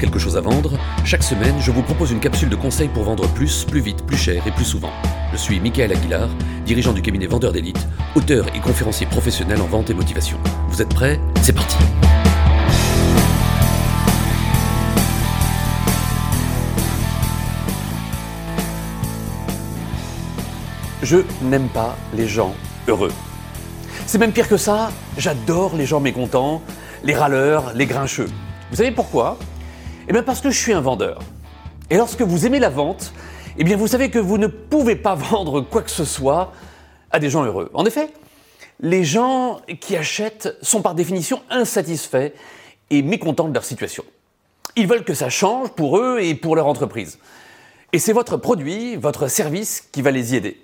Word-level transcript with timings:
quelque 0.00 0.18
chose 0.18 0.36
à 0.36 0.40
vendre, 0.40 0.78
chaque 1.04 1.22
semaine, 1.22 1.54
je 1.60 1.70
vous 1.70 1.82
propose 1.82 2.10
une 2.10 2.20
capsule 2.20 2.48
de 2.48 2.56
conseils 2.56 2.88
pour 2.88 3.04
vendre 3.04 3.28
plus, 3.28 3.64
plus 3.64 3.80
vite, 3.80 4.04
plus 4.06 4.16
cher 4.16 4.42
et 4.46 4.50
plus 4.50 4.64
souvent. 4.64 4.90
Je 5.30 5.36
suis 5.36 5.60
Michael 5.60 5.92
Aguilar, 5.92 6.28
dirigeant 6.64 6.94
du 6.94 7.02
cabinet 7.02 7.26
Vendeur 7.26 7.52
d'élite, 7.52 7.86
auteur 8.16 8.46
et 8.54 8.60
conférencier 8.60 9.06
professionnel 9.06 9.60
en 9.60 9.66
vente 9.66 9.90
et 9.90 9.94
motivation. 9.94 10.38
Vous 10.68 10.80
êtes 10.80 10.88
prêts? 10.94 11.20
C'est 11.42 11.52
parti 11.52 11.76
Je 21.02 21.18
n'aime 21.42 21.68
pas 21.68 21.96
les 22.14 22.26
gens 22.26 22.54
heureux. 22.88 23.12
C'est 24.06 24.18
même 24.18 24.32
pire 24.32 24.48
que 24.48 24.56
ça, 24.56 24.92
j'adore 25.18 25.76
les 25.76 25.86
gens 25.86 26.00
mécontents, 26.00 26.62
les 27.04 27.14
râleurs, 27.14 27.72
les 27.74 27.86
grincheux. 27.86 28.30
Vous 28.70 28.76
savez 28.76 28.92
pourquoi? 28.92 29.38
Eh 30.10 30.12
bien 30.12 30.24
parce 30.24 30.40
que 30.40 30.50
je 30.50 30.58
suis 30.58 30.72
un 30.72 30.80
vendeur. 30.80 31.20
Et 31.88 31.96
lorsque 31.96 32.22
vous 32.22 32.44
aimez 32.44 32.58
la 32.58 32.68
vente, 32.68 33.12
eh 33.56 33.62
bien 33.62 33.76
vous 33.76 33.86
savez 33.86 34.10
que 34.10 34.18
vous 34.18 34.38
ne 34.38 34.48
pouvez 34.48 34.96
pas 34.96 35.14
vendre 35.14 35.60
quoi 35.60 35.82
que 35.82 35.90
ce 35.90 36.04
soit 36.04 36.52
à 37.12 37.20
des 37.20 37.30
gens 37.30 37.44
heureux. 37.44 37.70
En 37.74 37.86
effet, 37.86 38.10
les 38.80 39.04
gens 39.04 39.60
qui 39.80 39.96
achètent 39.96 40.48
sont 40.62 40.82
par 40.82 40.96
définition 40.96 41.42
insatisfaits 41.48 42.32
et 42.90 43.02
mécontents 43.02 43.46
de 43.46 43.54
leur 43.54 43.62
situation. 43.62 44.02
Ils 44.74 44.88
veulent 44.88 45.04
que 45.04 45.14
ça 45.14 45.28
change 45.28 45.68
pour 45.68 45.96
eux 45.96 46.18
et 46.20 46.34
pour 46.34 46.56
leur 46.56 46.66
entreprise. 46.66 47.20
Et 47.92 48.00
c'est 48.00 48.12
votre 48.12 48.36
produit, 48.36 48.96
votre 48.96 49.28
service 49.28 49.88
qui 49.92 50.02
va 50.02 50.10
les 50.10 50.32
y 50.32 50.36
aider. 50.36 50.60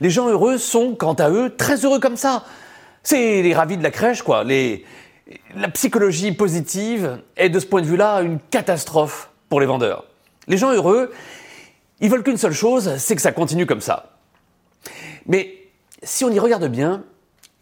Les 0.00 0.08
gens 0.08 0.30
heureux 0.30 0.56
sont, 0.56 0.94
quant 0.94 1.12
à 1.12 1.28
eux, 1.28 1.54
très 1.54 1.84
heureux 1.84 2.00
comme 2.00 2.16
ça. 2.16 2.46
C'est 3.02 3.42
les 3.42 3.52
ravis 3.52 3.76
de 3.76 3.82
la 3.82 3.90
crèche, 3.90 4.22
quoi. 4.22 4.44
Les, 4.44 4.86
la 5.54 5.68
psychologie 5.68 6.32
positive 6.32 7.18
est 7.36 7.48
de 7.48 7.58
ce 7.60 7.66
point 7.66 7.82
de 7.82 7.86
vue-là 7.86 8.22
une 8.22 8.38
catastrophe 8.50 9.30
pour 9.48 9.60
les 9.60 9.66
vendeurs. 9.66 10.04
Les 10.48 10.56
gens 10.56 10.72
heureux, 10.72 11.12
ils 12.00 12.10
veulent 12.10 12.22
qu'une 12.22 12.36
seule 12.36 12.52
chose, 12.52 12.96
c'est 12.98 13.14
que 13.14 13.22
ça 13.22 13.32
continue 13.32 13.66
comme 13.66 13.80
ça. 13.80 14.16
Mais 15.26 15.54
si 16.02 16.24
on 16.24 16.30
y 16.30 16.38
regarde 16.38 16.66
bien, 16.66 17.04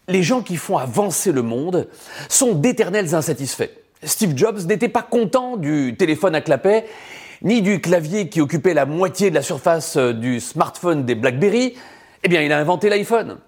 les 0.09 0.23
gens 0.23 0.43
qui 0.43 0.57
font 0.57 0.79
avancer 0.79 1.33
le 1.33 1.43
monde 1.43 1.89
sont 2.29 2.55
d'éternels 2.55 3.15
insatisfaits. 3.15 3.71
Steve 4.03 4.37
Jobs 4.37 4.67
n'était 4.67 4.89
pas 4.89 5.03
content 5.03 5.57
du 5.57 5.95
téléphone 5.99 6.34
à 6.34 6.41
clapet, 6.41 6.87
ni 7.43 7.62
du 7.62 7.81
clavier 7.81 8.29
qui 8.29 8.41
occupait 8.41 8.75
la 8.75 8.87
moitié 8.87 9.31
de 9.31 9.34
la 9.34 9.43
surface 9.43 9.97
du 9.97 10.41
smartphone 10.41 11.05
des 11.05 11.15
BlackBerry. 11.15 11.75
Eh 12.23 12.29
bien, 12.29 12.43
il 12.43 12.53
a 12.53 12.59
inventé 12.59 12.89
l'iPhone. 12.89 13.39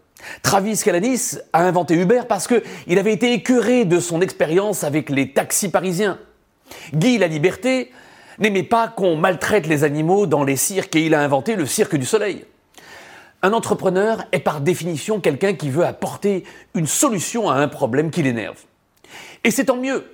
Travis 0.43 0.81
Kalanis 0.85 1.39
a 1.53 1.65
inventé 1.65 1.95
Uber 1.95 2.23
parce 2.29 2.47
qu'il 2.49 2.99
avait 2.99 3.13
été 3.13 3.33
écœuré 3.33 3.85
de 3.85 4.01
son 4.01 4.21
expérience 4.21 4.85
avec 4.85 5.11
les 5.11 5.33
taxis 5.33 5.71
parisiens. 5.71 6.19
Guy 6.95 7.19
La 7.19 7.27
Liberté 7.27 7.93
n'aimait 8.39 8.63
pas 8.63 8.89
qu'on 8.89 9.17
maltraite 9.17 9.67
les 9.67 9.85
animaux 9.85 10.27
dans 10.27 10.45
les 10.45 10.57
cirques 10.57 10.97
et 10.97 11.07
il 11.07 11.15
a 11.15 11.21
inventé 11.21 11.57
le 11.57 11.67
cirque 11.67 11.97
du 11.97 12.07
soleil. 12.07 12.45
Un 13.43 13.53
entrepreneur 13.53 14.25
est 14.33 14.39
par 14.39 14.61
définition 14.61 15.21
quelqu'un 15.21 15.55
qui 15.55 15.69
veut 15.69 15.85
apporter 15.85 16.45
une 16.75 16.87
solution 16.87 17.51
à 17.51 17.57
un 17.57 17.69
problème 17.69 18.11
qui 18.11 18.23
l'énerve. 18.23 18.59
Et 19.45 19.51
c'est 19.51 19.65
tant 19.65 19.77
mieux. 19.77 20.05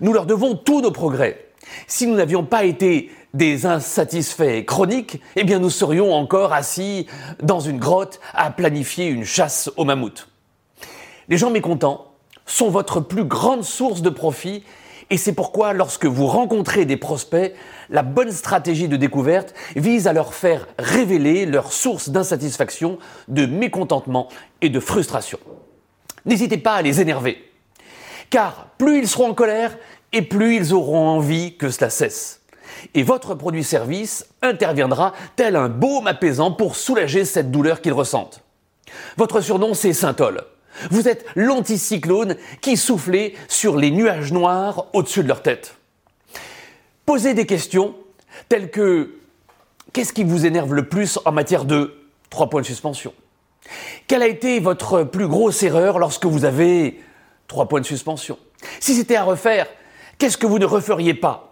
Nous 0.00 0.12
leur 0.12 0.26
devons 0.26 0.54
tous 0.54 0.80
nos 0.80 0.90
progrès. 0.90 1.48
Si 1.86 2.06
nous 2.06 2.14
n'avions 2.14 2.44
pas 2.44 2.64
été 2.64 3.10
des 3.34 3.66
insatisfaits 3.66 4.64
chroniques, 4.66 5.20
eh 5.36 5.44
bien 5.44 5.58
nous 5.58 5.70
serions 5.70 6.12
encore 6.14 6.52
assis 6.52 7.06
dans 7.42 7.60
une 7.60 7.78
grotte 7.78 8.20
à 8.34 8.50
planifier 8.50 9.06
une 9.06 9.24
chasse 9.24 9.70
au 9.76 9.84
mammouth. 9.84 10.28
Les 11.28 11.38
gens 11.38 11.50
mécontents 11.50 12.12
sont 12.44 12.68
votre 12.68 13.00
plus 13.00 13.24
grande 13.24 13.64
source 13.64 14.02
de 14.02 14.10
profit 14.10 14.64
et 15.08 15.16
c'est 15.16 15.32
pourquoi 15.32 15.72
lorsque 15.72 16.06
vous 16.06 16.26
rencontrez 16.26 16.84
des 16.84 16.96
prospects, 16.96 17.54
la 17.90 18.02
bonne 18.02 18.32
stratégie 18.32 18.88
de 18.88 18.96
découverte 18.96 19.54
vise 19.76 20.06
à 20.06 20.12
leur 20.12 20.34
faire 20.34 20.66
révéler 20.78 21.46
leurs 21.46 21.72
sources 21.72 22.08
d'insatisfaction, 22.08 22.98
de 23.28 23.46
mécontentement 23.46 24.28
et 24.60 24.68
de 24.68 24.80
frustration. 24.80 25.38
N'hésitez 26.24 26.58
pas 26.58 26.74
à 26.74 26.82
les 26.82 27.00
énerver, 27.00 27.50
car 28.30 28.68
plus 28.78 28.98
ils 28.98 29.08
seront 29.08 29.30
en 29.30 29.34
colère 29.34 29.76
et 30.12 30.22
plus 30.22 30.56
ils 30.56 30.72
auront 30.72 31.08
envie 31.08 31.56
que 31.56 31.70
cela 31.70 31.90
cesse 31.90 32.41
et 32.94 33.02
votre 33.02 33.34
produit-service 33.34 34.26
interviendra 34.42 35.12
tel 35.36 35.56
un 35.56 35.68
baume 35.68 36.06
apaisant 36.06 36.52
pour 36.52 36.76
soulager 36.76 37.24
cette 37.24 37.50
douleur 37.50 37.80
qu'ils 37.80 37.92
ressentent. 37.92 38.42
Votre 39.16 39.40
surnom, 39.40 39.74
c'est 39.74 39.92
Saint-Ol. 39.92 40.42
Vous 40.90 41.08
êtes 41.08 41.24
l'anticyclone 41.34 42.36
qui 42.60 42.76
soufflait 42.76 43.34
sur 43.48 43.76
les 43.76 43.90
nuages 43.90 44.32
noirs 44.32 44.86
au-dessus 44.92 45.22
de 45.22 45.28
leur 45.28 45.42
tête. 45.42 45.76
Posez 47.06 47.34
des 47.34 47.46
questions 47.46 47.94
telles 48.48 48.70
que 48.70 49.14
qu'est-ce 49.92 50.12
qui 50.12 50.24
vous 50.24 50.46
énerve 50.46 50.74
le 50.74 50.88
plus 50.88 51.18
en 51.24 51.32
matière 51.32 51.64
de 51.64 51.94
trois 52.30 52.48
points 52.48 52.62
de 52.62 52.66
suspension? 52.66 53.12
Quelle 54.06 54.22
a 54.22 54.28
été 54.28 54.60
votre 54.60 55.04
plus 55.04 55.28
grosse 55.28 55.62
erreur 55.62 55.98
lorsque 55.98 56.24
vous 56.24 56.44
avez 56.44 57.00
trois 57.48 57.68
points 57.68 57.80
de 57.80 57.86
suspension? 57.86 58.38
Si 58.80 58.94
c'était 58.94 59.16
à 59.16 59.24
refaire, 59.24 59.66
qu'est-ce 60.18 60.38
que 60.38 60.46
vous 60.46 60.58
ne 60.58 60.64
referiez 60.64 61.14
pas? 61.14 61.51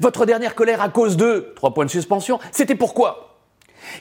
Votre 0.00 0.26
dernière 0.26 0.54
colère 0.54 0.80
à 0.80 0.88
cause 0.88 1.16
de, 1.16 1.52
trois 1.56 1.74
points 1.74 1.84
de 1.84 1.90
suspension, 1.90 2.38
c'était 2.52 2.74
pourquoi? 2.74 3.36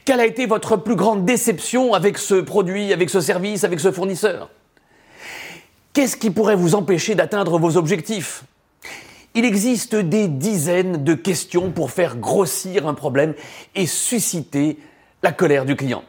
Quelle 0.05 0.19
a 0.19 0.25
été 0.25 0.45
votre 0.45 0.77
plus 0.77 0.95
grande 0.95 1.25
déception 1.25 1.93
avec 1.93 2.17
ce 2.17 2.35
produit, 2.35 2.93
avec 2.93 3.09
ce 3.09 3.21
service, 3.21 3.63
avec 3.63 3.79
ce 3.79 3.91
fournisseur? 3.91 4.49
Qu'est-ce 5.93 6.17
qui 6.17 6.29
pourrait 6.29 6.55
vous 6.55 6.75
empêcher 6.75 7.15
d'atteindre 7.15 7.57
vos 7.57 7.77
objectifs? 7.77 8.43
Il 9.33 9.45
existe 9.45 9.95
des 9.95 10.27
dizaines 10.27 11.03
de 11.03 11.13
questions 11.13 11.71
pour 11.71 11.91
faire 11.91 12.17
grossir 12.17 12.87
un 12.87 12.93
problème 12.93 13.33
et 13.75 13.85
susciter 13.85 14.77
la 15.23 15.31
colère 15.31 15.65
du 15.65 15.75
client. 15.75 16.03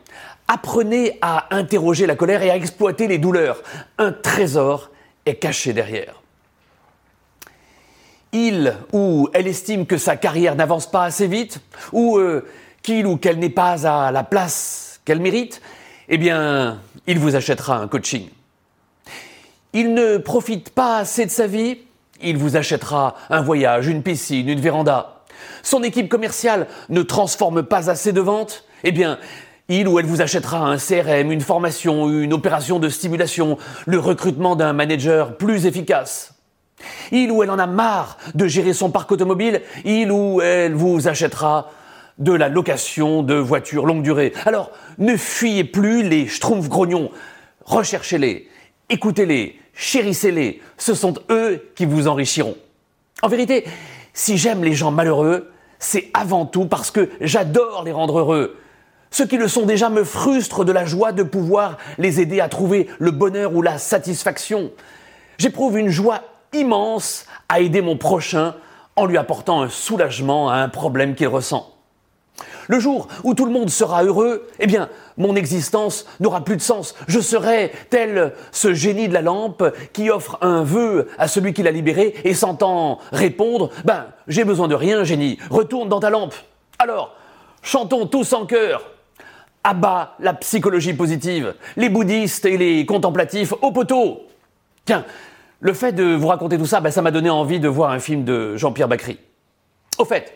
Apprenez 0.47 1.19
à 1.21 1.55
interroger 1.55 2.07
la 2.07 2.17
colère 2.17 2.43
et 2.43 2.51
à 2.51 2.57
exploiter 2.57 3.07
les 3.07 3.19
douleurs. 3.19 3.62
Un 3.99 4.12
trésor 4.12 4.91
est 5.27 5.37
caché 5.37 5.73
derrière 5.75 6.23
il 8.33 8.75
ou 8.93 9.28
elle 9.33 9.47
estime 9.47 9.87
que 9.87 9.97
sa 9.97 10.16
carrière 10.16 10.55
n'avance 10.55 10.91
pas 10.91 11.05
assez 11.05 11.27
vite, 11.27 11.61
ou 11.93 12.19
euh, 12.19 12.44
qu'il 12.83 13.06
ou 13.06 13.16
qu'elle 13.16 13.39
n'est 13.39 13.49
pas 13.49 13.87
à 13.87 14.11
la 14.12 14.25
place 14.25 15.00
qu'elle 15.05 15.21
mérite, 15.21 15.61
eh 16.09 16.19
bien, 16.19 16.81
il 17.06 17.19
vous 17.19 17.37
achètera 17.37 17.77
un 17.77 17.89
coaching. 17.89 18.28
Il 19.72 19.94
ne 19.94 20.19
profite 20.19 20.71
pas 20.71 20.99
assez 20.99 21.27
de 21.27 21.31
sa 21.31 21.47
vie, 21.47 21.78
il 22.22 22.37
vous 22.37 22.56
achètera 22.56 23.15
un 23.31 23.43
voyage, 23.43 23.87
une 23.87 24.03
piscine, 24.03 24.49
une 24.49 24.60
véranda. 24.60 25.22
Son 25.62 25.83
équipe 25.83 26.09
commerciale 26.09 26.66
ne 26.89 27.03
transforme 27.03 27.62
pas 27.62 27.91
assez 27.91 28.12
de 28.12 28.21
ventes, 28.21 28.65
eh 28.84 28.93
bien, 28.93 29.19
il 29.69 29.87
ou 29.87 29.99
elle 29.99 30.06
vous 30.06 30.22
achètera 30.22 30.60
un 30.60 30.78
CRM, 30.78 31.31
une 31.31 31.43
formation, 31.43 32.09
une 32.09 32.33
opération 32.33 32.78
de 32.78 32.89
stimulation, 32.89 33.59
le 33.87 33.99
recrutement 33.99 34.56
d'un 34.56 34.72
manager 34.72 35.37
plus 35.37 35.66
efficace. 35.66 36.38
Il 37.12 37.31
ou 37.31 37.43
elle 37.43 37.50
en 37.50 37.59
a 37.59 37.66
marre 37.66 38.19
de 38.34 38.47
gérer 38.47 38.72
son 38.72 38.91
parc 38.91 39.11
automobile, 39.12 39.62
il 39.84 40.12
ou 40.12 40.41
elle 40.41 40.75
vous 40.75 41.09
achètera 41.09 41.71
de 42.19 42.33
la 42.33 42.49
location 42.49 43.22
de 43.22 43.34
voitures 43.34 43.87
longue 43.87 44.03
durée. 44.03 44.33
Alors, 44.44 44.72
ne 44.99 45.16
fuyez 45.16 45.65
plus 45.65 46.03
les 46.03 46.27
schtroumpfs 46.27 46.69
grognons. 46.69 47.11
Recherchez-les, 47.65 48.49
écoutez-les, 48.91 49.59
chérissez-les. 49.75 50.61
Ce 50.77 50.94
sont 50.94 51.15
eux 51.31 51.71
qui 51.75 51.87
vous 51.87 52.09
enrichiront. 52.09 52.56
En 53.22 53.28
vérité, 53.28 53.65
si 54.12 54.37
j'aime 54.37 54.65
les 54.65 54.75
gens 54.75 54.91
malheureux, 54.91 55.50
c'est 55.78 56.10
avant 56.12 56.47
tout 56.47 56.66
parce 56.66 56.91
que 56.91 57.09
j'adore 57.21 57.83
les 57.84 57.93
rendre 57.93 58.19
heureux. 58.19 58.56
Ceux 59.10 59.27
qui 59.27 59.37
le 59.37 59.49
sont 59.49 59.65
déjà 59.65 59.89
me 59.89 60.05
frustrent 60.05 60.65
de 60.65 60.72
la 60.72 60.84
joie 60.84 61.12
de 61.12 61.22
pouvoir 61.22 61.78
les 61.98 62.21
aider 62.21 62.41
à 62.41 62.48
trouver 62.48 62.89
le 62.98 63.10
bonheur 63.10 63.54
ou 63.54 63.63
la 63.63 63.78
satisfaction. 63.78 64.71
J'éprouve 65.39 65.78
une 65.78 65.89
joie 65.89 66.22
immense 66.53 67.27
à 67.48 67.60
aider 67.60 67.83
mon 67.83 67.97
prochain 67.97 68.54
en 68.97 69.06
lui 69.06 69.16
apportant 69.16 69.62
un 69.62 69.68
soulagement 69.68 70.50
à 70.50 70.56
un 70.56 70.68
problème 70.68 71.15
qu'il 71.15 71.28
ressent. 71.28 71.72
Le 72.68 72.78
jour 72.78 73.09
où 73.24 73.34
tout 73.34 73.47
le 73.47 73.50
monde 73.50 73.71
sera 73.71 74.04
heureux, 74.04 74.47
eh 74.60 74.66
bien, 74.66 74.89
mon 75.16 75.34
existence 75.34 76.06
n'aura 76.21 76.45
plus 76.45 76.56
de 76.56 76.62
sens. 76.62 76.95
Je 77.09 77.18
serai 77.18 77.72
tel 77.91 78.34
ce 78.53 78.74
génie 78.74 79.09
de 79.09 79.15
la 79.15 79.22
lampe 79.22 79.65
qui 79.92 80.10
offre 80.10 80.39
un 80.42 80.62
vœu 80.62 81.09
à 81.18 81.28
celui 81.28 81.54
qui 81.54 81.62
l'a 81.62 81.71
libéré 81.71 82.15
et 82.24 82.34
s'entend 82.34 82.98
répondre, 83.10 83.71
ben, 83.84 84.06
j'ai 84.28 84.44
besoin 84.44 84.68
de 84.68 84.74
rien, 84.74 85.03
génie, 85.03 85.39
retourne 85.51 85.89
dans 85.89 86.01
ta 86.01 86.10
lampe. 86.10 86.34
Alors, 86.78 87.16
chantons 87.62 88.06
tous 88.06 88.33
en 88.34 88.47
chœur. 88.47 88.83
Abat 89.65 90.15
la 90.21 90.34
psychologie 90.34 90.94
positive, 90.94 91.54
les 91.77 91.89
bouddhistes 91.89 92.44
et 92.44 92.56
les 92.56 92.86
contemplatifs 92.86 93.53
au 93.60 93.72
poteau. 93.72 94.27
Tiens, 94.84 95.04
le 95.60 95.72
fait 95.72 95.93
de 95.93 96.15
vous 96.15 96.28
raconter 96.28 96.59
tout 96.59 96.66
ça, 96.66 96.81
ben, 96.81 96.91
ça 96.91 97.03
m'a 97.03 97.10
donné 97.10 97.31
envie 97.31 97.60
de 97.60 97.69
voir 97.69 97.91
un 97.91 97.99
film 97.99 98.25
de 98.25 98.57
Jean-Pierre 98.57 98.89
Bacry. 98.89 99.19
Au 99.99 100.05
fait, 100.05 100.34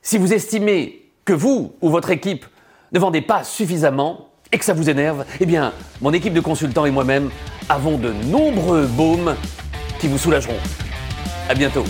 si 0.00 0.18
vous 0.18 0.32
estimez 0.32 1.10
que 1.24 1.32
vous 1.32 1.74
ou 1.80 1.90
votre 1.90 2.10
équipe 2.10 2.46
ne 2.92 2.98
vendez 2.98 3.20
pas 3.20 3.44
suffisamment 3.44 4.28
et 4.50 4.58
que 4.58 4.64
ça 4.64 4.74
vous 4.74 4.90
énerve, 4.90 5.24
eh 5.40 5.46
bien, 5.46 5.72
mon 6.00 6.12
équipe 6.12 6.34
de 6.34 6.40
consultants 6.40 6.84
et 6.84 6.90
moi-même 6.90 7.30
avons 7.68 7.96
de 7.98 8.12
nombreux 8.30 8.86
baumes 8.86 9.34
qui 9.98 10.08
vous 10.08 10.18
soulageront. 10.18 10.58
À 11.48 11.54
bientôt. 11.54 11.84